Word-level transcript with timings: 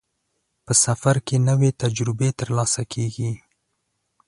په 0.65 0.73
سفر 0.85 1.15
کې 1.27 1.35
نوې 1.49 1.69
تجربې 1.81 2.29
ترلاسه 2.39 2.81
کېږي. 2.93 3.31